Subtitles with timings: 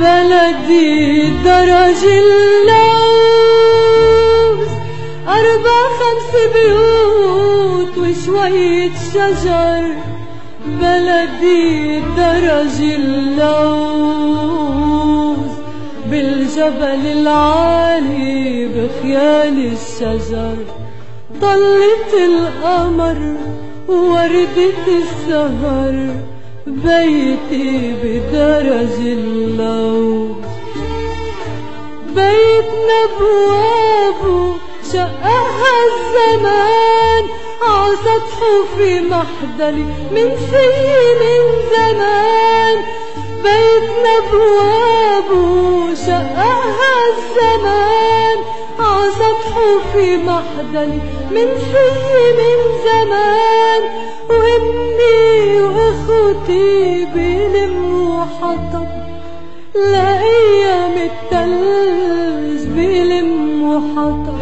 [0.00, 3.48] بلدي درج اللوز
[5.28, 9.82] أربع خمس بيوت وشوية شجر.
[10.66, 14.26] بلدي درج اللوز
[16.56, 20.56] بالجبل العالي بخيال الشجر.
[21.42, 23.36] طلت القمر
[23.88, 26.14] وردة السهر
[26.66, 30.36] بيتي بدرج اللوز
[32.06, 34.54] بيتنا بوابه
[34.92, 37.24] شقها الزمان
[37.62, 41.22] عسطحه في محدلي من سنين
[41.72, 42.78] زمان
[43.44, 45.45] بيتنا بوابه
[45.94, 48.38] شقها الزمان
[48.78, 51.00] عسطحه في محدلي
[51.30, 53.82] من سنين زمان.
[54.30, 58.86] وأمي وأخوتي بيلموا حطب
[59.74, 64.38] لأيام التلج بيلموا حطب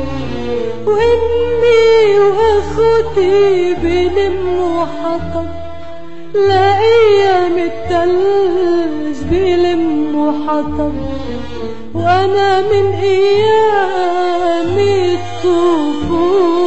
[0.86, 5.46] وأمي وأخوتي بيلموا حطب
[6.34, 9.83] لأيام التلج بيلموا
[10.32, 10.94] حطب
[11.94, 16.64] وأنا من ايامي الطفولي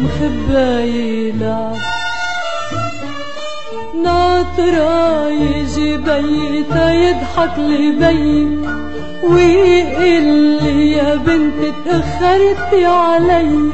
[0.00, 1.76] مخباي لعب
[4.04, 8.58] ناطرة يجي بيتا يضحك لي بي
[9.22, 10.26] ويقول
[10.62, 13.70] لي يا بنت تأخرتي علي.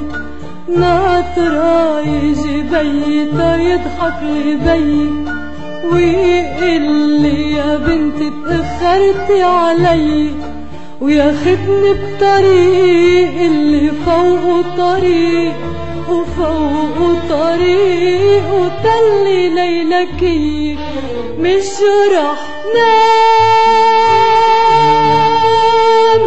[0.68, 4.56] ناطرة يجي بيتا يضحك لي
[5.82, 6.82] بي ويقول
[7.22, 10.30] لي يا بنت تأخرتي علي
[11.00, 15.54] وياخدني بطريق اللي فوق طريق
[16.08, 20.78] وفوق طريق وتلي ليلكي
[21.38, 21.68] مش
[22.12, 22.40] رح
[25.26, 26.22] نام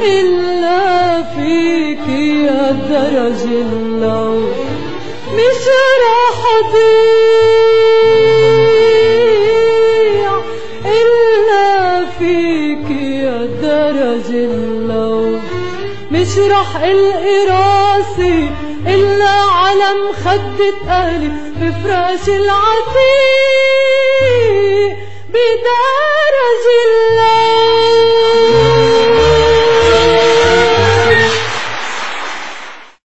[0.00, 2.08] إلا فيك
[2.46, 4.52] يا درج اللون
[5.34, 5.62] مش
[6.04, 7.41] رح أضيع
[12.72, 15.42] فيك يا درج اللون
[16.10, 18.50] مش رح القي راسي
[18.86, 21.28] إلا على مخدة أهلي
[21.60, 22.52] بفراش العتيق
[25.34, 26.01] اللون